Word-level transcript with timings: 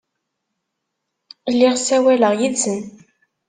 Lliɣ 1.51 1.73
ssawaleɣ 1.77 2.31
yid-sen. 2.39 2.79